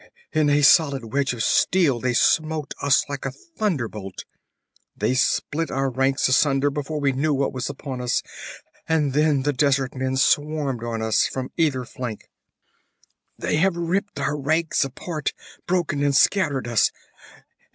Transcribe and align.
In 0.31 0.49
a 0.49 0.63
solid 0.63 1.13
wedge 1.13 1.31
of 1.31 1.43
steel 1.43 1.99
they 1.99 2.15
smote 2.15 2.73
us 2.81 3.05
like 3.07 3.23
a 3.23 3.29
thunderbolt. 3.31 4.25
They 4.97 5.13
split 5.13 5.69
our 5.69 5.91
ranks 5.91 6.27
asunder 6.27 6.71
before 6.71 6.99
we 6.99 7.11
knew 7.11 7.35
what 7.35 7.53
was 7.53 7.69
upon 7.69 8.01
us, 8.01 8.23
and 8.89 9.13
then 9.13 9.43
the 9.43 9.53
desert 9.53 9.93
men 9.93 10.17
swarmed 10.17 10.83
on 10.83 11.03
us 11.03 11.27
from 11.27 11.51
either 11.55 11.85
flank. 11.85 12.31
'They 13.37 13.57
have 13.57 13.75
ripped 13.77 14.19
our 14.19 14.35
ranks 14.39 14.83
apart, 14.83 15.33
broken 15.67 16.03
and 16.03 16.15
scattered 16.15 16.67
us! 16.67 16.89